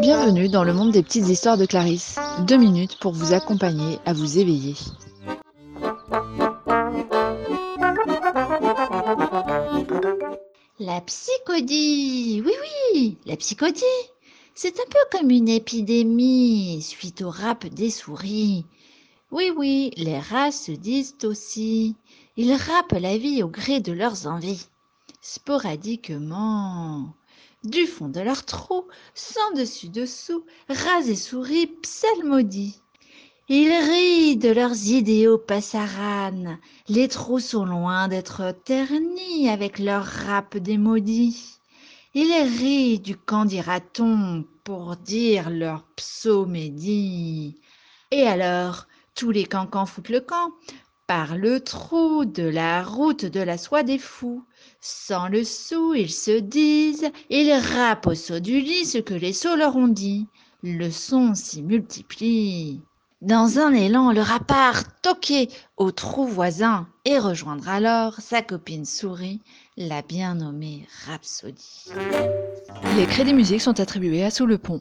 [0.00, 2.18] Bienvenue dans le monde des petites histoires de Clarisse.
[2.46, 4.74] Deux minutes pour vous accompagner à vous éveiller.
[10.80, 12.52] La psychodie, oui
[12.94, 13.84] oui, la psychodie,
[14.54, 18.64] c'est un peu comme une épidémie suite au rap des souris.
[19.30, 21.94] Oui oui, les rats se disent aussi.
[22.36, 24.66] Ils rappent la vie au gré de leurs envies,
[25.20, 27.14] sporadiquement.
[27.62, 32.74] Du fond de leur trou, sans dessus-dessous, rats et souris psalmodient.
[33.48, 36.58] Ils rient de leurs idéaux passaranes.
[36.88, 41.58] Les trous sont loin d'être ternis avec leur rap des maudits.
[42.14, 47.56] Ils rient du qu'en dira-t-on pour dire leur psaumédie.
[48.10, 50.52] Et alors, tous les cancans foutent le camp
[51.10, 54.44] par le trou de la route de la soie des fous.
[54.80, 59.32] Sans le sou, ils se disent, ils rappent au saut du lit ce que les
[59.32, 60.28] sauts leur ont dit.
[60.62, 62.80] Le son s'y multiplie.
[63.22, 68.84] Dans un élan, le rat part toquer au trou voisin et rejoindre alors sa copine
[68.84, 69.40] souris,
[69.76, 71.86] la bien nommée Rhapsodie.
[72.96, 74.78] Les crédits musiques sont attribués à Sous le pont.